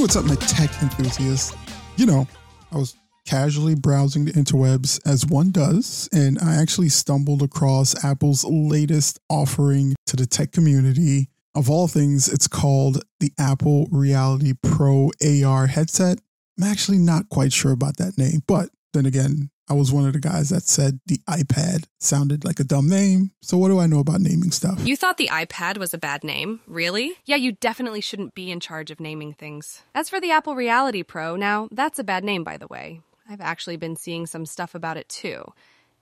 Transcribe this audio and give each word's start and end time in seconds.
What's 0.00 0.16
up, 0.16 0.24
my 0.24 0.34
tech 0.36 0.70
enthusiasts? 0.82 1.54
You 1.96 2.06
know, 2.06 2.26
I 2.72 2.78
was 2.78 2.96
casually 3.26 3.74
browsing 3.74 4.24
the 4.24 4.32
interwebs 4.32 4.98
as 5.06 5.26
one 5.26 5.50
does, 5.50 6.08
and 6.10 6.38
I 6.38 6.54
actually 6.54 6.88
stumbled 6.88 7.42
across 7.42 8.02
Apple's 8.02 8.42
latest 8.42 9.20
offering 9.28 9.94
to 10.06 10.16
the 10.16 10.24
tech 10.24 10.52
community. 10.52 11.28
Of 11.54 11.68
all 11.68 11.86
things, 11.86 12.32
it's 12.32 12.48
called 12.48 13.02
the 13.20 13.30
Apple 13.38 13.88
Reality 13.92 14.54
Pro 14.62 15.10
AR 15.22 15.66
headset. 15.66 16.18
I'm 16.56 16.64
actually 16.64 16.98
not 16.98 17.28
quite 17.28 17.52
sure 17.52 17.72
about 17.72 17.98
that 17.98 18.16
name, 18.16 18.42
but 18.46 18.70
then 18.94 19.04
again, 19.04 19.50
I 19.70 19.74
was 19.74 19.92
one 19.92 20.04
of 20.04 20.12
the 20.12 20.18
guys 20.18 20.48
that 20.48 20.64
said 20.64 20.98
the 21.06 21.18
iPad 21.28 21.84
sounded 22.00 22.44
like 22.44 22.58
a 22.58 22.64
dumb 22.64 22.88
name. 22.88 23.30
So 23.40 23.56
what 23.56 23.68
do 23.68 23.78
I 23.78 23.86
know 23.86 24.00
about 24.00 24.20
naming 24.20 24.50
stuff? 24.50 24.80
You 24.84 24.96
thought 24.96 25.16
the 25.16 25.28
iPad 25.28 25.78
was 25.78 25.94
a 25.94 25.98
bad 25.98 26.24
name? 26.24 26.58
Really? 26.66 27.12
Yeah, 27.24 27.36
you 27.36 27.52
definitely 27.52 28.00
shouldn't 28.00 28.34
be 28.34 28.50
in 28.50 28.58
charge 28.58 28.90
of 28.90 28.98
naming 28.98 29.32
things. 29.32 29.84
As 29.94 30.10
for 30.10 30.20
the 30.20 30.32
Apple 30.32 30.56
Reality 30.56 31.04
Pro, 31.04 31.36
now, 31.36 31.68
that's 31.70 32.00
a 32.00 32.04
bad 32.04 32.24
name, 32.24 32.42
by 32.42 32.56
the 32.56 32.66
way. 32.66 33.00
I've 33.28 33.40
actually 33.40 33.76
been 33.76 33.94
seeing 33.94 34.26
some 34.26 34.44
stuff 34.44 34.74
about 34.74 34.96
it 34.96 35.08
too. 35.08 35.44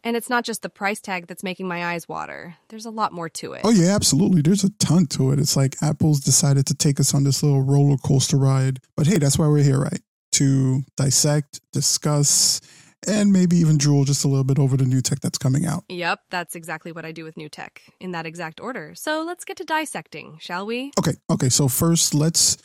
And 0.02 0.16
it's 0.16 0.30
not 0.30 0.44
just 0.44 0.62
the 0.62 0.70
price 0.70 1.02
tag 1.02 1.26
that's 1.26 1.42
making 1.42 1.68
my 1.68 1.92
eyes 1.92 2.08
water. 2.08 2.56
There's 2.68 2.86
a 2.86 2.90
lot 2.90 3.12
more 3.12 3.28
to 3.28 3.52
it. 3.52 3.60
Oh, 3.64 3.70
yeah, 3.70 3.94
absolutely. 3.94 4.40
There's 4.40 4.64
a 4.64 4.70
ton 4.78 5.04
to 5.08 5.32
it. 5.32 5.38
It's 5.38 5.56
like 5.56 5.76
Apple's 5.82 6.20
decided 6.20 6.66
to 6.68 6.74
take 6.74 6.98
us 7.00 7.12
on 7.12 7.24
this 7.24 7.42
little 7.42 7.60
roller 7.60 7.98
coaster 7.98 8.38
ride. 8.38 8.80
But 8.96 9.08
hey, 9.08 9.18
that's 9.18 9.38
why 9.38 9.46
we're 9.46 9.62
here, 9.62 9.78
right? 9.78 10.00
To 10.32 10.82
dissect, 10.96 11.60
discuss, 11.72 12.62
and 13.06 13.32
maybe 13.32 13.56
even 13.56 13.78
drool 13.78 14.04
just 14.04 14.24
a 14.24 14.28
little 14.28 14.44
bit 14.44 14.58
over 14.58 14.76
the 14.76 14.84
new 14.84 15.00
tech 15.00 15.20
that's 15.20 15.38
coming 15.38 15.66
out. 15.66 15.84
Yep, 15.88 16.20
that's 16.30 16.54
exactly 16.54 16.92
what 16.92 17.04
I 17.04 17.12
do 17.12 17.24
with 17.24 17.36
new 17.36 17.48
tech, 17.48 17.82
in 18.00 18.12
that 18.12 18.26
exact 18.26 18.60
order. 18.60 18.94
So 18.94 19.22
let's 19.22 19.44
get 19.44 19.56
to 19.58 19.64
dissecting, 19.64 20.38
shall 20.40 20.66
we? 20.66 20.92
Okay, 20.98 21.14
okay. 21.30 21.48
So 21.48 21.68
first, 21.68 22.14
let's 22.14 22.56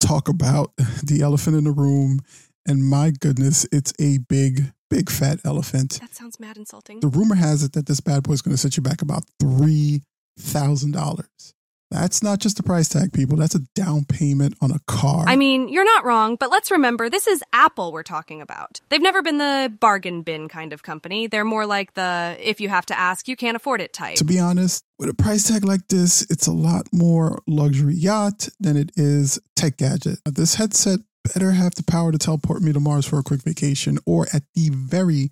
talk 0.00 0.28
about 0.28 0.72
the 1.04 1.20
elephant 1.22 1.56
in 1.56 1.64
the 1.64 1.72
room. 1.72 2.20
And 2.66 2.84
my 2.84 3.12
goodness, 3.12 3.66
it's 3.70 3.92
a 4.00 4.18
big, 4.18 4.72
big 4.90 5.08
fat 5.08 5.38
elephant. 5.44 5.98
That 6.00 6.14
sounds 6.14 6.40
mad 6.40 6.56
insulting. 6.56 7.00
The 7.00 7.08
rumor 7.08 7.36
has 7.36 7.62
it 7.62 7.72
that 7.74 7.86
this 7.86 8.00
bad 8.00 8.24
boy 8.24 8.32
is 8.32 8.42
going 8.42 8.54
to 8.54 8.60
set 8.60 8.76
you 8.76 8.82
back 8.82 9.02
about 9.02 9.22
$3,000. 9.40 11.52
That's 11.90 12.22
not 12.22 12.40
just 12.40 12.58
a 12.58 12.62
price 12.62 12.88
tag, 12.88 13.12
people. 13.12 13.36
That's 13.36 13.54
a 13.54 13.60
down 13.74 14.04
payment 14.06 14.56
on 14.60 14.70
a 14.72 14.80
car. 14.86 15.24
I 15.26 15.36
mean, 15.36 15.68
you're 15.68 15.84
not 15.84 16.04
wrong, 16.04 16.36
but 16.36 16.50
let's 16.50 16.70
remember 16.70 17.08
this 17.08 17.26
is 17.26 17.44
Apple 17.52 17.92
we're 17.92 18.02
talking 18.02 18.40
about. 18.42 18.80
They've 18.88 19.00
never 19.00 19.22
been 19.22 19.38
the 19.38 19.72
bargain 19.80 20.22
bin 20.22 20.48
kind 20.48 20.72
of 20.72 20.82
company. 20.82 21.26
They're 21.28 21.44
more 21.44 21.64
like 21.64 21.94
the 21.94 22.36
if 22.40 22.60
you 22.60 22.68
have 22.68 22.86
to 22.86 22.98
ask, 22.98 23.28
you 23.28 23.36
can't 23.36 23.56
afford 23.56 23.80
it 23.80 23.92
type. 23.92 24.16
to 24.16 24.24
be 24.24 24.40
honest, 24.40 24.84
with 24.98 25.08
a 25.08 25.14
price 25.14 25.48
tag 25.48 25.64
like 25.64 25.86
this, 25.88 26.26
it's 26.28 26.46
a 26.46 26.52
lot 26.52 26.88
more 26.92 27.40
luxury 27.46 27.94
yacht 27.94 28.48
than 28.58 28.76
it 28.76 28.90
is 28.96 29.38
tech 29.54 29.76
gadget. 29.76 30.18
This 30.24 30.56
headset 30.56 31.00
better 31.34 31.52
have 31.52 31.74
the 31.74 31.82
power 31.84 32.12
to 32.12 32.18
teleport 32.18 32.62
me 32.62 32.72
to 32.72 32.80
Mars 32.80 33.06
for 33.06 33.18
a 33.18 33.22
quick 33.22 33.42
vacation, 33.42 33.98
or 34.06 34.26
at 34.32 34.42
the 34.54 34.70
very, 34.72 35.30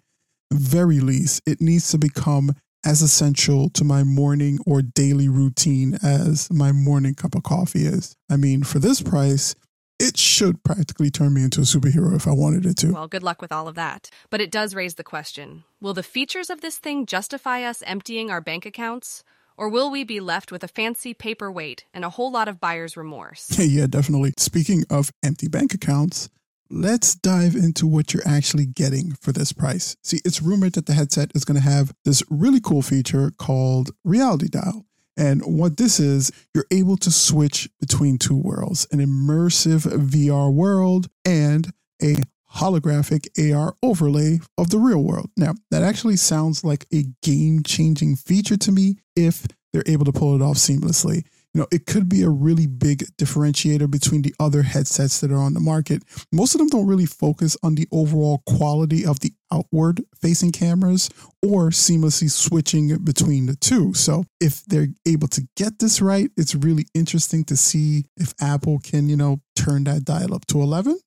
very 0.52 1.00
least, 1.00 1.42
it 1.46 1.60
needs 1.60 1.90
to 1.90 1.98
become 1.98 2.54
as 2.84 3.02
essential 3.02 3.70
to 3.70 3.84
my 3.84 4.02
morning 4.02 4.58
or 4.66 4.82
daily 4.82 5.28
routine 5.28 5.98
as 6.02 6.50
my 6.50 6.72
morning 6.72 7.14
cup 7.14 7.34
of 7.34 7.42
coffee 7.42 7.86
is. 7.86 8.16
I 8.30 8.36
mean, 8.36 8.62
for 8.62 8.78
this 8.78 9.00
price, 9.00 9.54
it 9.98 10.18
should 10.18 10.62
practically 10.64 11.10
turn 11.10 11.34
me 11.34 11.44
into 11.44 11.60
a 11.60 11.64
superhero 11.64 12.14
if 12.14 12.26
I 12.26 12.32
wanted 12.32 12.66
it 12.66 12.76
to. 12.78 12.92
Well, 12.92 13.08
good 13.08 13.22
luck 13.22 13.40
with 13.40 13.52
all 13.52 13.68
of 13.68 13.76
that. 13.76 14.10
But 14.28 14.40
it 14.40 14.50
does 14.50 14.74
raise 14.74 14.94
the 14.94 15.04
question 15.04 15.64
Will 15.80 15.94
the 15.94 16.02
features 16.02 16.50
of 16.50 16.60
this 16.60 16.78
thing 16.78 17.06
justify 17.06 17.62
us 17.62 17.82
emptying 17.86 18.30
our 18.30 18.40
bank 18.40 18.66
accounts? 18.66 19.24
Or 19.56 19.68
will 19.68 19.88
we 19.88 20.02
be 20.02 20.18
left 20.18 20.50
with 20.50 20.64
a 20.64 20.68
fancy 20.68 21.14
paperweight 21.14 21.84
and 21.94 22.04
a 22.04 22.10
whole 22.10 22.32
lot 22.32 22.48
of 22.48 22.58
buyer's 22.58 22.96
remorse? 22.96 23.56
yeah, 23.58 23.86
definitely. 23.86 24.32
Speaking 24.36 24.84
of 24.90 25.12
empty 25.22 25.46
bank 25.46 25.72
accounts, 25.72 26.28
let's 26.70 27.14
dive 27.14 27.54
into 27.54 27.86
what 27.86 28.12
you're 28.12 28.26
actually 28.26 28.66
getting 28.66 29.12
for 29.20 29.32
this 29.32 29.52
price. 29.52 29.96
See, 30.02 30.20
it's 30.24 30.42
rumored 30.42 30.74
that 30.74 30.86
the 30.86 30.94
headset 30.94 31.32
is 31.34 31.44
going 31.44 31.56
to 31.56 31.68
have 31.68 31.92
this 32.04 32.22
really 32.30 32.60
cool 32.60 32.82
feature 32.82 33.32
called 33.36 33.90
Reality 34.04 34.48
Dial. 34.48 34.86
And 35.16 35.42
what 35.42 35.76
this 35.76 36.00
is, 36.00 36.32
you're 36.54 36.66
able 36.70 36.96
to 36.98 37.10
switch 37.10 37.68
between 37.78 38.18
two 38.18 38.36
worlds 38.36 38.86
an 38.90 38.98
immersive 38.98 39.82
VR 40.08 40.52
world 40.52 41.08
and 41.24 41.72
a 42.02 42.16
holographic 42.56 43.28
AR 43.38 43.74
overlay 43.82 44.38
of 44.56 44.70
the 44.70 44.78
real 44.78 45.02
world. 45.02 45.30
Now, 45.36 45.54
that 45.70 45.82
actually 45.82 46.16
sounds 46.16 46.64
like 46.64 46.86
a 46.92 47.04
game 47.22 47.62
changing 47.62 48.16
feature 48.16 48.56
to 48.56 48.72
me 48.72 48.96
if 49.16 49.46
they're 49.72 49.84
able 49.86 50.04
to 50.04 50.12
pull 50.12 50.34
it 50.36 50.42
off 50.42 50.56
seamlessly. 50.56 51.24
You 51.54 51.60
know, 51.60 51.66
it 51.70 51.86
could 51.86 52.08
be 52.08 52.22
a 52.22 52.28
really 52.28 52.66
big 52.66 53.04
differentiator 53.16 53.88
between 53.88 54.22
the 54.22 54.34
other 54.40 54.62
headsets 54.62 55.20
that 55.20 55.30
are 55.30 55.38
on 55.38 55.54
the 55.54 55.60
market. 55.60 56.02
Most 56.32 56.54
of 56.54 56.58
them 56.58 56.68
don't 56.68 56.88
really 56.88 57.06
focus 57.06 57.56
on 57.62 57.76
the 57.76 57.86
overall 57.92 58.42
quality 58.44 59.06
of 59.06 59.20
the 59.20 59.32
outward 59.52 60.02
facing 60.20 60.50
cameras 60.50 61.08
or 61.42 61.70
seamlessly 61.70 62.28
switching 62.28 62.98
between 63.04 63.46
the 63.46 63.54
two. 63.54 63.94
So, 63.94 64.24
if 64.40 64.64
they're 64.64 64.88
able 65.06 65.28
to 65.28 65.46
get 65.56 65.78
this 65.78 66.00
right, 66.00 66.28
it's 66.36 66.56
really 66.56 66.86
interesting 66.92 67.44
to 67.44 67.56
see 67.56 68.06
if 68.16 68.34
Apple 68.40 68.80
can, 68.80 69.08
you 69.08 69.16
know, 69.16 69.40
turn 69.54 69.84
that 69.84 70.04
dial 70.04 70.34
up 70.34 70.46
to 70.46 70.60
11. 70.60 70.98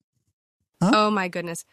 Huh? 0.81 0.91
Oh 0.93 1.11
my 1.11 1.27
goodness. 1.27 1.65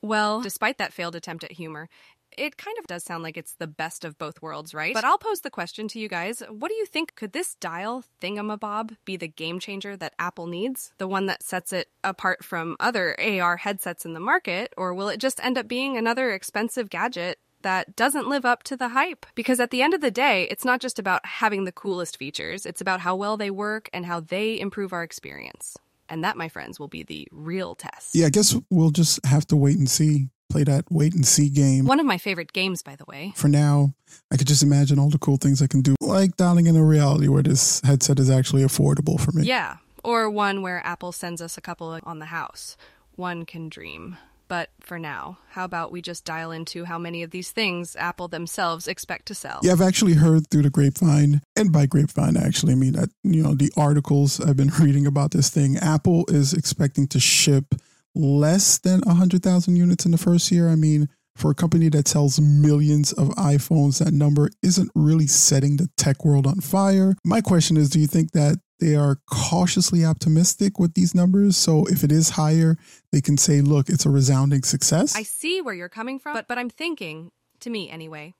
Well, 0.00 0.42
despite 0.42 0.78
that 0.78 0.92
failed 0.92 1.14
attempt 1.14 1.44
at 1.44 1.52
humor, 1.52 1.88
it 2.36 2.56
kind 2.56 2.76
of 2.78 2.86
does 2.86 3.04
sound 3.04 3.22
like 3.22 3.36
it's 3.36 3.54
the 3.54 3.66
best 3.66 4.04
of 4.04 4.18
both 4.18 4.42
worlds, 4.42 4.74
right? 4.74 4.94
But 4.94 5.04
I'll 5.04 5.18
pose 5.18 5.40
the 5.40 5.50
question 5.50 5.88
to 5.88 5.98
you 5.98 6.08
guys. 6.08 6.42
What 6.48 6.68
do 6.68 6.74
you 6.74 6.86
think? 6.86 7.14
Could 7.14 7.32
this 7.32 7.54
dial 7.56 8.04
thingamabob 8.20 8.96
be 9.04 9.16
the 9.16 9.28
game 9.28 9.58
changer 9.58 9.96
that 9.96 10.14
Apple 10.18 10.46
needs? 10.46 10.92
The 10.98 11.08
one 11.08 11.26
that 11.26 11.42
sets 11.42 11.72
it 11.72 11.88
apart 12.02 12.44
from 12.44 12.76
other 12.80 13.16
AR 13.20 13.56
headsets 13.58 14.04
in 14.04 14.14
the 14.14 14.20
market? 14.20 14.72
Or 14.76 14.94
will 14.94 15.08
it 15.08 15.20
just 15.20 15.42
end 15.44 15.58
up 15.58 15.68
being 15.68 15.96
another 15.96 16.30
expensive 16.30 16.90
gadget 16.90 17.38
that 17.64 17.96
doesn't 17.96 18.28
live 18.28 18.44
up 18.44 18.62
to 18.62 18.76
the 18.76 18.90
hype. 18.90 19.26
Because 19.34 19.58
at 19.58 19.70
the 19.70 19.82
end 19.82 19.94
of 19.94 20.00
the 20.00 20.10
day, 20.10 20.46
it's 20.50 20.64
not 20.64 20.80
just 20.80 20.98
about 20.98 21.26
having 21.26 21.64
the 21.64 21.72
coolest 21.72 22.16
features, 22.16 22.64
it's 22.64 22.80
about 22.80 23.00
how 23.00 23.16
well 23.16 23.36
they 23.36 23.50
work 23.50 23.90
and 23.92 24.06
how 24.06 24.20
they 24.20 24.60
improve 24.60 24.92
our 24.92 25.02
experience. 25.02 25.76
And 26.08 26.22
that, 26.22 26.36
my 26.36 26.48
friends, 26.48 26.78
will 26.78 26.88
be 26.88 27.02
the 27.02 27.26
real 27.32 27.74
test. 27.74 28.14
Yeah, 28.14 28.26
I 28.26 28.30
guess 28.30 28.54
we'll 28.70 28.90
just 28.90 29.24
have 29.24 29.46
to 29.46 29.56
wait 29.56 29.78
and 29.78 29.88
see. 29.88 30.28
Play 30.54 30.62
that 30.62 30.84
wait 30.88 31.14
and 31.14 31.26
see 31.26 31.48
game. 31.48 31.84
One 31.84 31.98
of 31.98 32.06
my 32.06 32.16
favorite 32.16 32.52
games, 32.52 32.80
by 32.80 32.94
the 32.94 33.04
way. 33.08 33.32
For 33.34 33.48
now, 33.48 33.92
I 34.30 34.36
could 34.36 34.46
just 34.46 34.62
imagine 34.62 35.00
all 35.00 35.10
the 35.10 35.18
cool 35.18 35.36
things 35.36 35.60
I 35.60 35.66
can 35.66 35.80
do, 35.80 35.96
like 36.00 36.36
dialing 36.36 36.68
in 36.68 36.76
a 36.76 36.84
reality 36.84 37.26
where 37.26 37.42
this 37.42 37.80
headset 37.84 38.20
is 38.20 38.30
actually 38.30 38.62
affordable 38.62 39.18
for 39.18 39.32
me. 39.32 39.42
Yeah, 39.42 39.78
or 40.04 40.30
one 40.30 40.62
where 40.62 40.80
Apple 40.86 41.10
sends 41.10 41.42
us 41.42 41.58
a 41.58 41.60
couple 41.60 41.98
on 42.04 42.20
the 42.20 42.26
house. 42.26 42.76
One 43.16 43.44
can 43.44 43.68
dream. 43.68 44.16
But 44.46 44.70
for 44.78 44.96
now, 44.96 45.38
how 45.50 45.64
about 45.64 45.90
we 45.90 46.00
just 46.00 46.24
dial 46.24 46.52
into 46.52 46.84
how 46.84 46.98
many 47.00 47.24
of 47.24 47.32
these 47.32 47.50
things 47.50 47.96
Apple 47.96 48.28
themselves 48.28 48.86
expect 48.86 49.26
to 49.26 49.34
sell? 49.34 49.58
Yeah, 49.64 49.72
I've 49.72 49.80
actually 49.80 50.14
heard 50.14 50.48
through 50.50 50.62
the 50.62 50.70
grapevine, 50.70 51.40
and 51.56 51.72
by 51.72 51.86
grapevine, 51.86 52.36
I 52.36 52.46
actually 52.46 52.76
mean 52.76 52.92
that, 52.92 53.08
you 53.24 53.42
know, 53.42 53.56
the 53.56 53.72
articles 53.76 54.38
I've 54.40 54.56
been 54.56 54.70
reading 54.80 55.04
about 55.04 55.32
this 55.32 55.50
thing. 55.50 55.78
Apple 55.78 56.26
is 56.28 56.52
expecting 56.52 57.08
to 57.08 57.18
ship 57.18 57.74
less 58.14 58.78
than 58.78 59.00
100,000 59.00 59.76
units 59.76 60.04
in 60.04 60.12
the 60.12 60.18
first 60.18 60.50
year. 60.50 60.68
I 60.68 60.76
mean, 60.76 61.08
for 61.36 61.50
a 61.50 61.54
company 61.54 61.88
that 61.88 62.08
sells 62.08 62.40
millions 62.40 63.12
of 63.12 63.28
iPhones, 63.30 63.98
that 63.98 64.12
number 64.12 64.50
isn't 64.62 64.90
really 64.94 65.26
setting 65.26 65.76
the 65.76 65.88
tech 65.96 66.24
world 66.24 66.46
on 66.46 66.60
fire. 66.60 67.16
My 67.24 67.40
question 67.40 67.76
is 67.76 67.90
do 67.90 67.98
you 67.98 68.06
think 68.06 68.32
that 68.32 68.60
they 68.80 68.94
are 68.94 69.18
cautiously 69.30 70.04
optimistic 70.04 70.78
with 70.78 70.94
these 70.94 71.14
numbers? 71.14 71.56
So 71.56 71.86
if 71.86 72.04
it 72.04 72.12
is 72.12 72.30
higher, 72.30 72.76
they 73.12 73.20
can 73.20 73.36
say, 73.36 73.60
look, 73.60 73.88
it's 73.88 74.06
a 74.06 74.10
resounding 74.10 74.62
success? 74.62 75.16
I 75.16 75.22
see 75.22 75.60
where 75.60 75.74
you're 75.74 75.88
coming 75.88 76.18
from, 76.18 76.34
but 76.34 76.48
but 76.48 76.58
I'm 76.58 76.70
thinking, 76.70 77.32
to 77.60 77.70
me 77.70 77.90
anyway, 77.90 78.34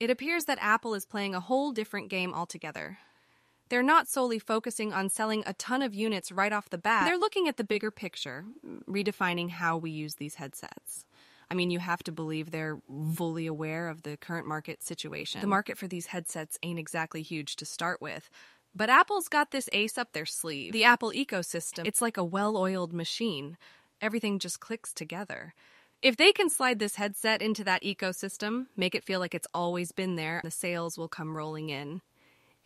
it 0.00 0.10
appears 0.10 0.46
that 0.46 0.58
Apple 0.60 0.94
is 0.94 1.04
playing 1.04 1.34
a 1.34 1.40
whole 1.40 1.72
different 1.72 2.08
game 2.08 2.32
altogether. 2.32 2.98
They're 3.68 3.82
not 3.82 4.08
solely 4.08 4.38
focusing 4.38 4.92
on 4.92 5.08
selling 5.08 5.42
a 5.46 5.54
ton 5.54 5.82
of 5.82 5.94
units 5.94 6.32
right 6.32 6.52
off 6.52 6.70
the 6.70 6.78
bat. 6.78 7.04
They're 7.04 7.18
looking 7.18 7.48
at 7.48 7.56
the 7.56 7.64
bigger 7.64 7.90
picture, 7.90 8.44
redefining 8.88 9.50
how 9.50 9.76
we 9.76 9.90
use 9.90 10.14
these 10.14 10.36
headsets. 10.36 11.04
I 11.50 11.54
mean, 11.54 11.70
you 11.70 11.78
have 11.78 12.02
to 12.04 12.12
believe 12.12 12.50
they're 12.50 12.80
fully 13.14 13.46
aware 13.46 13.88
of 13.88 14.02
the 14.02 14.16
current 14.16 14.46
market 14.46 14.82
situation. 14.82 15.40
The 15.40 15.46
market 15.46 15.78
for 15.78 15.88
these 15.88 16.06
headsets 16.06 16.58
ain't 16.62 16.78
exactly 16.78 17.22
huge 17.22 17.56
to 17.56 17.64
start 17.64 18.02
with. 18.02 18.28
But 18.74 18.90
Apple's 18.90 19.28
got 19.28 19.50
this 19.50 19.68
ace 19.72 19.96
up 19.96 20.12
their 20.12 20.26
sleeve. 20.26 20.72
The 20.72 20.84
Apple 20.84 21.10
ecosystem, 21.12 21.86
it's 21.86 22.02
like 22.02 22.16
a 22.16 22.24
well 22.24 22.56
oiled 22.56 22.92
machine. 22.92 23.56
Everything 24.00 24.38
just 24.38 24.60
clicks 24.60 24.92
together. 24.92 25.54
If 26.00 26.16
they 26.16 26.32
can 26.32 26.48
slide 26.48 26.78
this 26.78 26.94
headset 26.94 27.42
into 27.42 27.64
that 27.64 27.82
ecosystem, 27.82 28.66
make 28.76 28.94
it 28.94 29.02
feel 29.02 29.18
like 29.18 29.34
it's 29.34 29.48
always 29.52 29.90
been 29.90 30.14
there, 30.14 30.40
the 30.44 30.50
sales 30.50 30.96
will 30.96 31.08
come 31.08 31.36
rolling 31.36 31.70
in. 31.70 32.02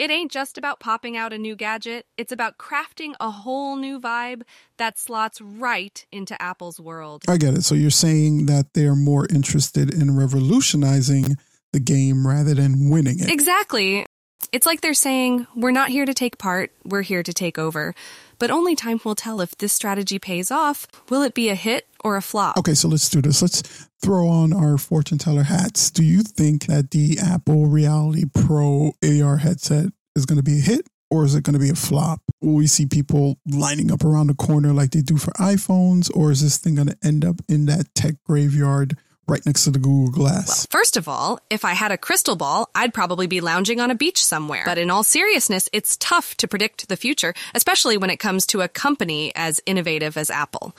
It 0.02 0.10
ain't 0.10 0.32
just 0.32 0.58
about 0.58 0.80
popping 0.80 1.16
out 1.16 1.32
a 1.32 1.38
new 1.38 1.54
gadget, 1.54 2.06
it's 2.18 2.32
about 2.32 2.58
crafting 2.58 3.14
a 3.20 3.30
whole 3.30 3.76
new 3.76 4.00
vibe 4.00 4.42
that 4.76 4.98
slots 4.98 5.40
right 5.40 6.04
into 6.10 6.34
Apple's 6.42 6.80
world. 6.80 7.22
I 7.28 7.36
get 7.36 7.54
it. 7.54 7.62
So 7.62 7.76
you're 7.76 7.90
saying 7.90 8.46
that 8.46 8.74
they're 8.74 8.96
more 8.96 9.28
interested 9.30 9.94
in 9.94 10.16
revolutionizing 10.18 11.36
the 11.72 11.78
game 11.78 12.26
rather 12.26 12.52
than 12.52 12.90
winning 12.90 13.20
it. 13.20 13.30
Exactly. 13.30 14.04
It's 14.52 14.66
like 14.66 14.80
they're 14.80 14.94
saying, 14.94 15.46
we're 15.54 15.70
not 15.70 15.90
here 15.90 16.04
to 16.04 16.14
take 16.14 16.38
part, 16.38 16.72
we're 16.84 17.02
here 17.02 17.22
to 17.22 17.32
take 17.32 17.58
over. 17.58 17.94
But 18.38 18.50
only 18.50 18.74
time 18.74 19.00
will 19.04 19.14
tell 19.14 19.40
if 19.40 19.56
this 19.58 19.72
strategy 19.72 20.18
pays 20.18 20.50
off. 20.50 20.86
Will 21.08 21.22
it 21.22 21.34
be 21.34 21.48
a 21.48 21.54
hit 21.54 21.86
or 22.02 22.16
a 22.16 22.22
flop? 22.22 22.56
Okay, 22.58 22.74
so 22.74 22.88
let's 22.88 23.08
do 23.08 23.22
this. 23.22 23.40
Let's 23.40 23.62
throw 24.02 24.28
on 24.28 24.52
our 24.52 24.78
fortune 24.78 25.18
teller 25.18 25.44
hats. 25.44 25.90
Do 25.90 26.02
you 26.02 26.22
think 26.22 26.66
that 26.66 26.90
the 26.90 27.18
Apple 27.22 27.66
Reality 27.66 28.24
Pro 28.34 28.94
AR 29.04 29.36
headset 29.36 29.86
is 30.16 30.26
going 30.26 30.38
to 30.38 30.42
be 30.42 30.58
a 30.58 30.62
hit 30.62 30.86
or 31.12 31.24
is 31.24 31.34
it 31.34 31.44
going 31.44 31.52
to 31.52 31.60
be 31.60 31.68
a 31.68 31.74
flop? 31.74 32.22
Will 32.40 32.54
we 32.54 32.66
see 32.66 32.86
people 32.86 33.38
lining 33.46 33.92
up 33.92 34.02
around 34.02 34.28
the 34.28 34.34
corner 34.34 34.72
like 34.72 34.92
they 34.92 35.02
do 35.02 35.18
for 35.18 35.30
iPhones, 35.32 36.10
or 36.14 36.30
is 36.30 36.42
this 36.42 36.56
thing 36.56 36.76
going 36.76 36.88
to 36.88 36.96
end 37.04 37.22
up 37.22 37.36
in 37.48 37.66
that 37.66 37.94
tech 37.94 38.14
graveyard 38.24 38.96
right 39.26 39.44
next 39.46 39.64
to 39.64 39.70
the 39.70 39.78
Google 39.78 40.10
Glass? 40.10 40.48
Well, 40.48 40.80
first 40.80 40.96
of 40.96 41.08
all, 41.08 41.40
if 41.50 41.64
I 41.64 41.72
had 41.72 41.92
a 41.92 41.98
crystal 41.98 42.36
ball, 42.36 42.70
I'd 42.74 42.94
probably 42.94 43.26
be 43.26 43.40
lounging 43.40 43.80
on 43.80 43.90
a 43.90 43.94
beach 43.94 44.24
somewhere. 44.24 44.62
But 44.64 44.78
in 44.78 44.90
all 44.90 45.02
seriousness, 45.02 45.68
it's 45.72 45.96
tough 45.96 46.36
to 46.36 46.48
predict 46.48 46.88
the 46.88 46.96
future, 46.96 47.34
especially 47.54 47.96
when 47.96 48.10
it 48.10 48.18
comes 48.18 48.46
to 48.46 48.60
a 48.60 48.68
company 48.68 49.32
as 49.34 49.60
innovative 49.66 50.16
as 50.16 50.30
Apple. 50.30 50.74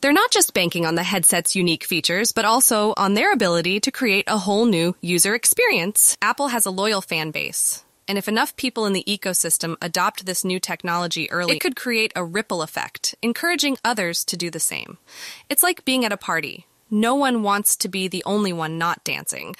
They're 0.00 0.12
not 0.12 0.30
just 0.30 0.54
banking 0.54 0.86
on 0.86 0.94
the 0.94 1.02
headset's 1.02 1.54
unique 1.54 1.84
features, 1.84 2.32
but 2.32 2.46
also 2.46 2.94
on 2.96 3.14
their 3.14 3.32
ability 3.32 3.80
to 3.80 3.90
create 3.90 4.24
a 4.28 4.38
whole 4.38 4.64
new 4.64 4.96
user 5.02 5.34
experience. 5.34 6.16
Apple 6.22 6.48
has 6.48 6.64
a 6.64 6.70
loyal 6.70 7.02
fan 7.02 7.32
base. 7.32 7.84
And 8.08 8.16
if 8.16 8.26
enough 8.26 8.56
people 8.56 8.86
in 8.86 8.92
the 8.92 9.04
ecosystem 9.06 9.76
adopt 9.80 10.26
this 10.26 10.44
new 10.44 10.58
technology 10.58 11.30
early, 11.30 11.56
it 11.56 11.60
could 11.60 11.76
create 11.76 12.12
a 12.16 12.24
ripple 12.24 12.62
effect, 12.62 13.14
encouraging 13.22 13.76
others 13.84 14.24
to 14.24 14.36
do 14.36 14.50
the 14.50 14.58
same. 14.58 14.98
It's 15.48 15.62
like 15.62 15.84
being 15.84 16.04
at 16.04 16.12
a 16.12 16.16
party. 16.16 16.66
No 16.90 17.14
one 17.14 17.44
wants 17.44 17.76
to 17.76 17.88
be 17.88 18.08
the 18.08 18.24
only 18.26 18.52
one 18.52 18.76
not 18.76 19.04
dancing. 19.04 19.54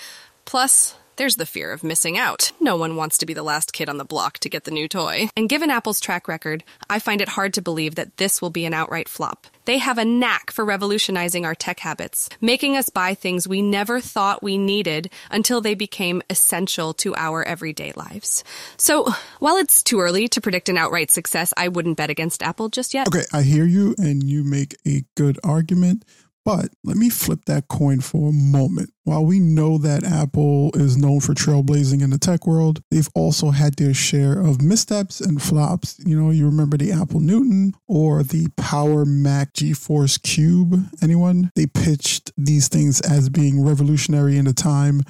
Plus, 0.45 0.97
there's 1.15 1.37
the 1.37 1.47
fear 1.47 1.71
of 1.71 1.85
missing 1.85 2.19
out. 2.19 2.51
No 2.61 2.77
one 2.77 2.97
wants 2.97 3.19
to 3.19 3.27
be 3.27 3.35
the 3.35 3.43
last 3.43 3.73
kid 3.73 3.89
on 3.89 3.99
the 3.99 4.05
block 4.05 4.39
to 4.39 4.49
get 4.49 4.65
the 4.65 4.73
new 4.73 4.89
toy. 4.89 5.29
And 5.37 5.49
given 5.49 5.71
Apple's 5.71 6.01
track 6.01 6.27
record, 6.27 6.65
I 6.89 6.99
find 6.99 7.21
it 7.21 7.29
hard 7.29 7.55
to 7.55 7.63
believe 7.63 7.95
that 7.97 8.17
this 8.17 8.43
will 8.43 8.51
be 8.51 8.65
an 8.65 8.75
outright 8.75 9.09
flop. 9.09 9.47
They 9.65 9.79
have 9.79 9.99
a 9.99 10.05
knack 10.05 10.51
for 10.51 10.65
revolutionizing 10.65 11.45
our 11.45 11.55
tech 11.55 11.79
habits, 11.79 12.31
making 12.41 12.77
us 12.77 12.89
buy 12.89 13.15
things 13.15 13.47
we 13.47 13.63
never 13.63 14.01
thought 14.01 14.43
we 14.43 14.59
needed 14.59 15.11
until 15.31 15.61
they 15.61 15.75
became 15.75 16.23
essential 16.31 16.95
to 16.95 17.15
our 17.15 17.45
everyday 17.45 17.93
lives. 17.93 18.43
So, 18.77 19.13
while 19.39 19.57
it's 19.57 19.85
too 19.85 20.01
early 20.01 20.27
to 20.29 20.41
predict 20.41 20.69
an 20.69 20.79
outright 20.79 21.11
success, 21.11 21.55
I 21.57 21.69
wouldn't 21.69 21.99
bet 21.99 22.11
against 22.11 22.43
Apple 22.43 22.71
just 22.71 22.95
yet. 22.95 23.07
Okay, 23.07 23.27
I 23.33 23.43
hear 23.43 23.67
you 23.67 23.95
and 23.99 24.25
you 24.25 24.43
make 24.43 24.75
a 24.85 25.05
good 25.17 25.39
argument. 25.45 26.05
But 26.45 26.71
let 26.85 26.97
me 26.97 27.11
flip 27.11 27.45
that 27.47 27.69
coin 27.69 28.01
for 28.01 28.31
a 28.31 28.33
moment. 28.33 28.91
While 29.05 29.27
we 29.27 29.41
know 29.41 29.77
that 29.79 30.05
Apple 30.05 30.71
is 30.75 30.97
known 30.97 31.21
for 31.21 31.35
trailblazing 31.35 32.03
in 32.03 32.11
the 32.11 32.19
tech 32.19 32.47
world, 32.47 32.83
they've 32.91 33.09
also 33.15 33.51
had 33.51 33.75
their 33.75 33.93
share 33.93 34.41
of 34.41 34.63
missteps 34.63 35.21
and 35.21 35.43
flops. 35.43 35.99
You 36.05 36.21
know, 36.21 36.31
you 36.31 36.47
remember 36.47 36.77
the 36.77 36.93
Apple 36.93 37.21
Newton 37.21 37.73
or 37.87 38.23
the 38.23 38.49
Power 38.57 39.05
Mac 39.05 39.53
G4 39.53 40.23
Cube? 40.23 40.89
Anyone? 41.03 41.51
They 41.57 41.67
pitched 41.67 42.33
these 42.37 42.69
things 42.69 43.01
as 43.03 43.29
being 43.29 43.65
revolutionary 43.65 44.39
in 44.39 44.47
the 44.47 44.55
time, 44.55 45.03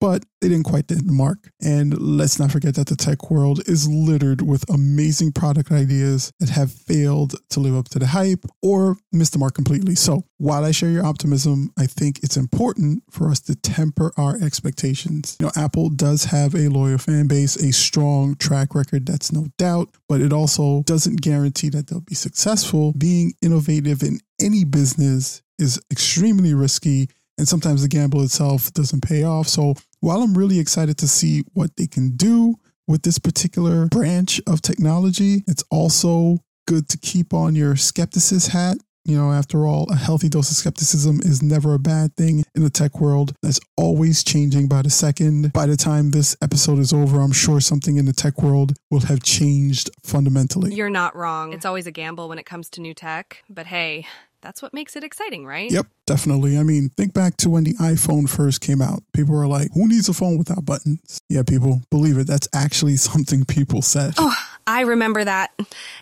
but 0.00 0.24
they 0.40 0.48
didn't 0.48 0.64
quite 0.64 0.88
hit 0.88 1.06
the 1.06 1.12
mark. 1.12 1.50
And 1.60 1.98
let's 2.00 2.38
not 2.38 2.52
forget 2.52 2.74
that 2.76 2.86
the 2.86 2.96
tech 2.96 3.30
world 3.30 3.60
is 3.66 3.88
littered 3.88 4.42
with 4.42 4.68
amazing 4.70 5.32
product 5.32 5.72
ideas 5.72 6.32
that 6.38 6.50
have 6.50 6.70
failed 6.72 7.34
to 7.50 7.60
live 7.60 7.76
up 7.76 7.88
to 7.90 7.98
the 7.98 8.06
hype 8.06 8.44
or 8.62 8.96
missed 9.12 9.32
the 9.32 9.38
mark 9.38 9.54
completely. 9.54 9.94
So 9.94 10.24
while 10.38 10.64
I 10.64 10.70
share 10.70 10.90
your 10.90 11.04
optimism, 11.04 11.72
I 11.78 11.86
think 11.86 12.20
it's 12.22 12.36
important 12.36 13.02
for 13.10 13.30
us 13.30 13.40
to 13.40 13.56
temper 13.56 14.12
our 14.16 14.36
expectations. 14.40 15.36
You 15.40 15.46
know, 15.46 15.52
Apple 15.56 15.90
does 15.90 16.24
have 16.24 16.54
a 16.54 16.68
loyal 16.68 16.98
fan 16.98 17.26
base, 17.26 17.56
a 17.56 17.72
strong 17.72 18.36
track 18.36 18.74
record, 18.74 19.06
that's 19.06 19.32
no 19.32 19.46
doubt, 19.58 19.90
but 20.08 20.20
it 20.20 20.32
also 20.32 20.82
doesn't 20.84 21.20
guarantee 21.20 21.68
that 21.70 21.88
they'll 21.88 22.00
be 22.00 22.14
successful. 22.14 22.92
Being 22.96 23.32
innovative 23.42 24.02
in 24.02 24.20
any 24.40 24.64
business 24.64 25.42
is 25.58 25.80
extremely 25.90 26.54
risky 26.54 27.08
and 27.38 27.48
sometimes 27.48 27.82
the 27.82 27.88
gamble 27.88 28.22
itself 28.22 28.72
doesn't 28.74 29.02
pay 29.02 29.22
off. 29.22 29.48
So 29.48 29.74
while 30.00 30.22
I'm 30.22 30.36
really 30.36 30.58
excited 30.58 30.98
to 30.98 31.08
see 31.08 31.44
what 31.54 31.76
they 31.76 31.86
can 31.86 32.16
do 32.16 32.56
with 32.86 33.02
this 33.02 33.18
particular 33.18 33.86
branch 33.86 34.40
of 34.46 34.60
technology, 34.60 35.44
it's 35.46 35.64
also 35.70 36.38
good 36.66 36.88
to 36.88 36.98
keep 36.98 37.32
on 37.32 37.54
your 37.54 37.74
skepticist 37.74 38.50
hat. 38.50 38.76
You 39.04 39.16
know, 39.16 39.32
after 39.32 39.66
all, 39.66 39.90
a 39.90 39.96
healthy 39.96 40.28
dose 40.28 40.50
of 40.50 40.58
skepticism 40.58 41.20
is 41.20 41.42
never 41.42 41.72
a 41.72 41.78
bad 41.78 42.14
thing 42.16 42.44
in 42.54 42.62
the 42.62 42.68
tech 42.68 43.00
world. 43.00 43.32
That's 43.42 43.58
always 43.74 44.22
changing 44.22 44.68
by 44.68 44.82
the 44.82 44.90
second. 44.90 45.50
By 45.54 45.64
the 45.64 45.78
time 45.78 46.10
this 46.10 46.36
episode 46.42 46.78
is 46.78 46.92
over, 46.92 47.20
I'm 47.20 47.32
sure 47.32 47.58
something 47.58 47.96
in 47.96 48.04
the 48.04 48.12
tech 48.12 48.42
world 48.42 48.74
will 48.90 49.00
have 49.00 49.22
changed 49.22 49.88
fundamentally. 50.04 50.74
You're 50.74 50.90
not 50.90 51.16
wrong. 51.16 51.54
It's 51.54 51.64
always 51.64 51.86
a 51.86 51.90
gamble 51.90 52.28
when 52.28 52.38
it 52.38 52.44
comes 52.44 52.68
to 52.70 52.82
new 52.82 52.92
tech. 52.92 53.42
But 53.48 53.66
hey, 53.66 54.06
that's 54.40 54.62
what 54.62 54.72
makes 54.72 54.96
it 54.96 55.04
exciting, 55.04 55.46
right? 55.46 55.70
Yep, 55.70 55.86
definitely. 56.06 56.58
I 56.58 56.62
mean, 56.62 56.90
think 56.90 57.12
back 57.12 57.36
to 57.38 57.50
when 57.50 57.64
the 57.64 57.74
iPhone 57.74 58.28
first 58.28 58.60
came 58.60 58.80
out. 58.80 59.02
People 59.12 59.34
were 59.34 59.46
like, 59.46 59.70
who 59.74 59.88
needs 59.88 60.08
a 60.08 60.14
phone 60.14 60.38
without 60.38 60.64
buttons? 60.64 61.20
Yeah, 61.28 61.42
people, 61.42 61.82
believe 61.90 62.18
it. 62.18 62.26
That's 62.26 62.48
actually 62.54 62.96
something 62.96 63.44
people 63.44 63.82
said. 63.82 64.14
Oh, 64.18 64.34
I 64.66 64.82
remember 64.82 65.24
that. 65.24 65.50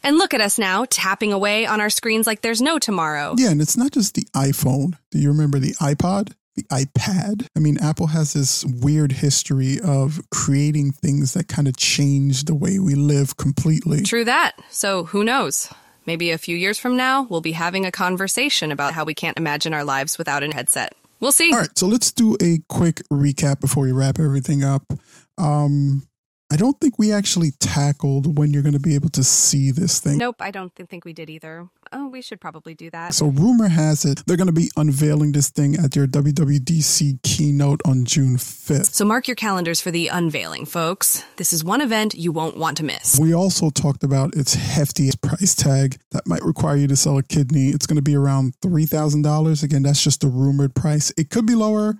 And 0.02 0.18
look 0.18 0.34
at 0.34 0.40
us 0.40 0.58
now, 0.58 0.86
tapping 0.90 1.32
away 1.32 1.66
on 1.66 1.80
our 1.80 1.90
screens 1.90 2.26
like 2.26 2.42
there's 2.42 2.60
no 2.60 2.78
tomorrow. 2.78 3.34
Yeah, 3.38 3.50
and 3.50 3.60
it's 3.60 3.76
not 3.76 3.92
just 3.92 4.14
the 4.14 4.24
iPhone. 4.34 4.96
Do 5.10 5.18
you 5.18 5.28
remember 5.28 5.58
the 5.58 5.74
iPod? 5.74 6.32
The 6.56 6.64
iPad. 6.64 7.46
I 7.54 7.60
mean, 7.60 7.76
Apple 7.78 8.06
has 8.08 8.32
this 8.32 8.64
weird 8.64 9.12
history 9.12 9.78
of 9.84 10.22
creating 10.30 10.92
things 10.92 11.34
that 11.34 11.48
kind 11.48 11.68
of 11.68 11.76
change 11.76 12.44
the 12.44 12.54
way 12.54 12.78
we 12.78 12.94
live 12.94 13.36
completely. 13.36 14.02
True 14.02 14.24
that. 14.24 14.52
So 14.70 15.04
who 15.04 15.22
knows? 15.22 15.70
Maybe 16.06 16.30
a 16.30 16.38
few 16.38 16.56
years 16.56 16.78
from 16.78 16.96
now, 16.96 17.22
we'll 17.22 17.40
be 17.40 17.52
having 17.52 17.84
a 17.84 17.92
conversation 17.92 18.72
about 18.72 18.94
how 18.94 19.04
we 19.04 19.14
can't 19.14 19.36
imagine 19.36 19.74
our 19.74 19.84
lives 19.84 20.18
without 20.18 20.42
a 20.42 20.54
headset. 20.54 20.94
We'll 21.20 21.32
see. 21.32 21.52
All 21.52 21.58
right, 21.58 21.76
so 21.76 21.86
let's 21.86 22.12
do 22.12 22.36
a 22.40 22.60
quick 22.68 23.02
recap 23.12 23.60
before 23.60 23.84
we 23.84 23.92
wrap 23.92 24.18
everything 24.18 24.62
up. 24.62 24.92
Um, 25.38 26.06
I 26.48 26.56
don't 26.56 26.81
think 26.81 26.96
we 26.96 27.12
actually 27.12 27.50
tackled 27.58 28.38
when 28.38 28.52
you're 28.52 28.62
going 28.62 28.72
to 28.72 28.78
be 28.81 28.94
able 28.94 29.08
to 29.10 29.25
see 29.25 29.72
this 29.72 29.98
thing. 29.98 30.19
Nope, 30.19 30.37
I 30.38 30.52
don't 30.52 30.72
think 30.75 31.04
we 31.04 31.12
did 31.12 31.28
either. 31.28 31.69
Oh, 31.93 32.06
we 32.06 32.22
should 32.22 32.40
probably 32.40 32.75
do 32.75 32.88
that. 32.90 33.14
So, 33.14 33.26
rumor 33.26 33.69
has 33.69 34.04
it 34.04 34.22
they're 34.26 34.37
going 34.37 34.46
to 34.46 34.52
be 34.52 34.70
unveiling 34.76 35.32
this 35.32 35.50
thing 35.50 35.75
at 35.76 35.93
their 35.93 36.06
WWDC 36.06 37.22
keynote 37.22 37.81
on 37.84 38.04
June 38.04 38.37
5th. 38.37 38.93
So, 38.93 39.04
mark 39.04 39.26
your 39.26 39.34
calendars 39.34 39.81
for 39.81 39.90
the 39.90 40.08
unveiling, 40.08 40.66
folks. 40.66 41.25
This 41.37 41.52
is 41.52 41.64
one 41.64 41.80
event 41.80 42.14
you 42.14 42.30
won't 42.30 42.56
want 42.56 42.76
to 42.78 42.85
miss. 42.85 43.18
We 43.18 43.35
also 43.35 43.70
talked 43.70 44.04
about 44.04 44.37
its 44.37 44.54
hefty 44.54 45.11
price 45.20 45.54
tag 45.54 45.99
that 46.12 46.26
might 46.26 46.42
require 46.42 46.76
you 46.76 46.87
to 46.88 46.97
sell 46.97 47.18
a 47.18 47.23
kidney. 47.23 47.68
It's 47.68 47.87
going 47.87 47.97
to 47.97 48.02
be 48.02 48.16
around 48.16 48.54
$3,000. 48.61 49.62
Again, 49.62 49.82
that's 49.82 50.02
just 50.02 50.20
the 50.20 50.28
rumored 50.28 50.75
price. 50.75 51.12
It 51.16 51.30
could 51.30 51.47
be 51.47 51.54
lower 51.54 51.99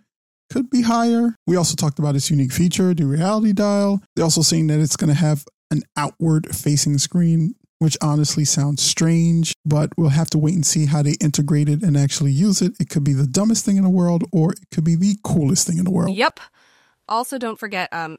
could 0.51 0.71
be 0.71 0.83
higher. 0.83 1.37
We 1.47 1.57
also 1.57 1.75
talked 1.75 1.99
about 1.99 2.17
its 2.17 2.31
unique 2.31 2.53
feature, 2.53 2.95
the 2.95 3.07
reality 3.07 3.53
dial. 3.53 4.01
They're 4.15 4.25
also 4.25 4.43
saying 4.43 4.69
that 4.69 4.81
it's 4.81 4.97
going 4.97 5.09
to 5.09 5.19
have 5.19 5.45
an 5.71 5.83
outward 5.97 6.55
facing 6.55 6.99
screen, 6.99 7.55
which 7.79 7.97
honestly 8.03 8.45
sounds 8.45 8.83
strange, 8.83 9.55
but 9.65 9.91
we'll 9.97 10.11
have 10.11 10.31
to 10.31 10.39
wait 10.39 10.55
and 10.55 10.65
see 10.65 10.87
how 10.87 11.03
they 11.03 11.15
integrate 11.21 11.69
it 11.69 11.83
and 11.83 11.97
actually 11.97 12.33
use 12.33 12.63
it. 12.63 12.73
It 12.81 12.89
could 12.89 13.05
be 13.05 13.13
the 13.13 13.27
dumbest 13.27 13.65
thing 13.65 13.77
in 13.77 13.85
the 13.85 13.91
world 13.91 14.25
or 14.33 14.53
it 14.53 14.61
could 14.73 14.85
be 14.85 14.97
the 14.97 15.17
coolest 15.25 15.67
thing 15.67 15.79
in 15.79 15.85
the 15.85 15.91
world. 15.91 16.17
Yep. 16.17 16.41
Also, 17.09 17.39
don't 17.39 17.59
forget, 17.59 17.93
um, 17.93 18.19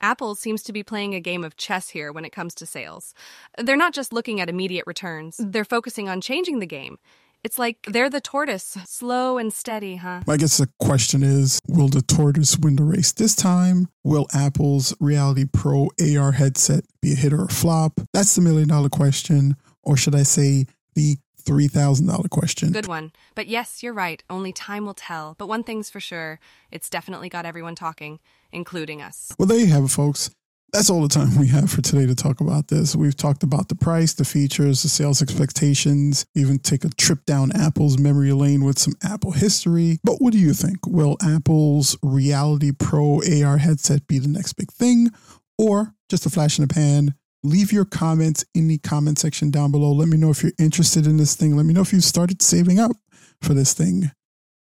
Apple 0.00 0.34
seems 0.34 0.62
to 0.62 0.72
be 0.72 0.82
playing 0.82 1.14
a 1.14 1.20
game 1.20 1.44
of 1.44 1.56
chess 1.56 1.90
here 1.90 2.12
when 2.12 2.24
it 2.24 2.30
comes 2.30 2.54
to 2.54 2.66
sales. 2.66 3.14
They're 3.58 3.76
not 3.76 3.92
just 3.92 4.12
looking 4.12 4.40
at 4.40 4.48
immediate 4.48 4.86
returns, 4.86 5.38
they're 5.38 5.64
focusing 5.64 6.08
on 6.08 6.20
changing 6.20 6.58
the 6.58 6.66
game. 6.66 6.98
It's 7.42 7.58
like 7.58 7.78
they're 7.86 8.10
the 8.10 8.20
tortoise, 8.20 8.76
slow 8.84 9.38
and 9.38 9.52
steady, 9.52 9.96
huh? 9.96 10.22
I 10.28 10.36
guess 10.36 10.58
the 10.58 10.68
question 10.78 11.22
is 11.22 11.58
Will 11.66 11.88
the 11.88 12.02
tortoise 12.02 12.58
win 12.58 12.76
the 12.76 12.84
race 12.84 13.12
this 13.12 13.34
time? 13.34 13.88
Will 14.04 14.26
Apple's 14.34 14.94
Reality 15.00 15.46
Pro 15.50 15.88
AR 15.98 16.32
headset 16.32 16.84
be 17.00 17.12
a 17.12 17.16
hit 17.16 17.32
or 17.32 17.44
a 17.44 17.48
flop? 17.48 18.00
That's 18.12 18.34
the 18.34 18.42
million 18.42 18.68
dollar 18.68 18.90
question. 18.90 19.56
Or 19.82 19.96
should 19.96 20.14
I 20.14 20.24
say 20.24 20.66
the 20.94 21.16
$3,000 21.42 22.28
question? 22.28 22.72
Good 22.72 22.86
one. 22.86 23.12
But 23.34 23.46
yes, 23.46 23.82
you're 23.82 23.94
right. 23.94 24.22
Only 24.28 24.52
time 24.52 24.84
will 24.84 24.94
tell. 24.94 25.34
But 25.38 25.48
one 25.48 25.64
thing's 25.64 25.88
for 25.88 26.00
sure 26.00 26.38
it's 26.70 26.90
definitely 26.90 27.30
got 27.30 27.46
everyone 27.46 27.74
talking, 27.74 28.20
including 28.52 29.00
us. 29.00 29.32
Well, 29.38 29.46
there 29.46 29.58
you 29.58 29.68
have 29.68 29.84
it, 29.84 29.88
folks 29.88 30.30
that's 30.72 30.90
all 30.90 31.02
the 31.02 31.08
time 31.08 31.36
we 31.38 31.48
have 31.48 31.70
for 31.70 31.82
today 31.82 32.06
to 32.06 32.14
talk 32.14 32.40
about 32.40 32.68
this. 32.68 32.94
We've 32.94 33.16
talked 33.16 33.42
about 33.42 33.68
the 33.68 33.74
price, 33.74 34.14
the 34.14 34.24
features, 34.24 34.82
the 34.82 34.88
sales 34.88 35.22
expectations, 35.22 36.26
even 36.34 36.58
take 36.58 36.84
a 36.84 36.90
trip 36.90 37.24
down 37.24 37.52
Apple's 37.52 37.98
memory 37.98 38.32
lane 38.32 38.64
with 38.64 38.78
some 38.78 38.94
Apple 39.02 39.32
history. 39.32 39.98
But 40.04 40.16
what 40.20 40.32
do 40.32 40.38
you 40.38 40.52
think? 40.52 40.86
Will 40.86 41.16
Apple's 41.22 41.96
Reality 42.02 42.72
Pro 42.72 43.20
AR 43.20 43.58
headset 43.58 44.06
be 44.06 44.18
the 44.18 44.28
next 44.28 44.54
big 44.54 44.70
thing 44.72 45.10
or 45.58 45.94
just 46.08 46.26
a 46.26 46.30
flash 46.30 46.58
in 46.58 46.66
the 46.66 46.72
pan? 46.72 47.14
Leave 47.42 47.72
your 47.72 47.86
comments 47.86 48.44
in 48.54 48.68
the 48.68 48.78
comment 48.78 49.18
section 49.18 49.50
down 49.50 49.72
below. 49.72 49.92
Let 49.92 50.08
me 50.08 50.18
know 50.18 50.30
if 50.30 50.42
you're 50.42 50.52
interested 50.58 51.06
in 51.06 51.16
this 51.16 51.34
thing. 51.34 51.56
Let 51.56 51.64
me 51.64 51.72
know 51.72 51.80
if 51.80 51.92
you've 51.92 52.04
started 52.04 52.42
saving 52.42 52.78
up 52.78 52.92
for 53.40 53.54
this 53.54 53.72
thing 53.72 54.10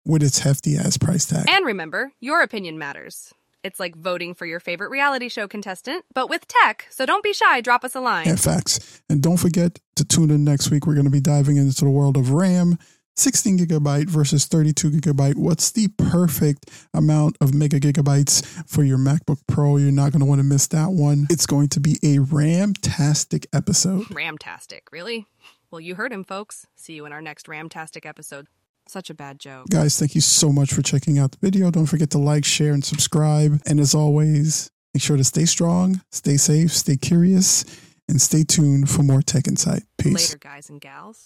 with 0.05 0.23
its 0.23 0.41
hefty 0.41 0.77
ass 0.77 0.97
price 0.97 1.27
tag. 1.27 1.47
And 1.49 1.65
remember, 1.65 2.13
your 2.21 2.43
opinion 2.43 2.79
matters. 2.79 3.33
It's 3.67 3.81
like 3.81 3.97
voting 3.97 4.33
for 4.33 4.47
your 4.47 4.61
favorite 4.61 4.91
reality 4.91 5.29
show 5.29 5.49
contestant, 5.49 6.05
but 6.15 6.31
with 6.31 6.47
tech. 6.47 6.87
So 6.89 7.05
don't 7.05 7.25
be 7.25 7.33
shy, 7.33 7.61
drop 7.61 7.85
us 7.85 7.97
a 7.97 8.01
line. 8.01 8.27
Yeah, 8.27 8.37
facts. 8.37 9.03
And 9.11 9.21
don't 9.21 9.39
forget 9.39 9.81
to 9.97 10.05
tune 10.05 10.31
in 10.31 10.45
next 10.45 10.71
week. 10.71 10.87
We're 10.87 10.95
going 10.95 11.07
to 11.07 11.11
be 11.11 11.21
diving 11.21 11.57
into 11.57 11.85
the 11.85 11.91
world 11.91 12.17
of 12.17 12.31
RAM, 12.31 12.79
16 13.17 13.59
gigabyte 13.59 14.09
versus 14.09 14.47
32 14.47 14.91
gigabyte. 14.93 15.35
What's 15.35 15.73
the 15.73 15.89
perfect 15.99 16.71
amount 16.95 17.39
of 17.41 17.55
mega 17.55 17.81
gigabytes 17.81 18.47
for 18.69 18.85
your 18.85 18.99
MacBook 18.99 19.41
Pro? 19.49 19.79
You're 19.79 19.91
not 19.91 20.13
going 20.13 20.21
to 20.21 20.27
want 20.27 20.39
to 20.39 20.45
miss 20.45 20.69
that 20.69 20.93
one. 20.93 21.27
It's 21.29 21.47
going 21.47 21.69
to 21.71 21.81
be 21.81 21.99
a 22.05 22.21
RAM-tastic 22.21 23.49
episode. 23.53 24.05
Ramtastic, 24.05 24.83
really? 24.93 25.27
Well, 25.73 25.81
you 25.81 25.97
heard 25.97 26.13
him, 26.13 26.23
folks. 26.23 26.69
See 26.77 26.93
you 26.93 27.05
in 27.05 27.13
our 27.13 27.21
next 27.21 27.47
Ramtastic 27.47 28.07
episode. 28.07 28.47
Such 28.89 29.11
a 29.11 29.15
bad 29.15 29.39
joke. 29.41 29.69
Guys, 29.69 29.99
thank 29.99 30.15
you 30.15 30.21
so 30.21 30.53
much 30.53 30.73
for 30.73 30.83
checking 30.83 31.19
out 31.19 31.33
the 31.33 31.39
video. 31.41 31.71
Don't 31.71 31.87
forget 31.87 32.11
to 32.11 32.19
like, 32.19 32.45
share, 32.45 32.73
and 32.73 32.85
subscribe. 32.85 33.61
And 33.67 33.81
as 33.81 33.95
always, 33.95 34.71
make 34.95 35.03
sure 35.03 35.17
to 35.17 35.25
stay 35.25 35.45
strong, 35.45 36.03
stay 36.13 36.37
safe, 36.37 36.73
stay 36.73 36.97
curious, 36.97 37.65
and 38.09 38.23
stay 38.23 38.45
tuned 38.45 38.89
for 38.89 39.03
more 39.03 39.23
tech 39.23 39.49
insight. 39.49 39.83
Peace. 39.99 40.31
Later, 40.31 40.39
guys 40.39 40.71
and 40.71 40.81
gals. 40.81 41.25